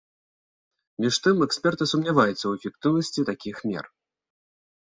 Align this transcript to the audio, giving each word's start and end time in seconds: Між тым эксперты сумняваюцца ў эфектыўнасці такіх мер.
Між 1.03 1.15
тым 1.25 1.43
эксперты 1.47 1.83
сумняваюцца 1.91 2.39
ў 2.47 2.51
эфектыўнасці 2.61 3.27
такіх 3.29 3.57
мер. 3.75 3.85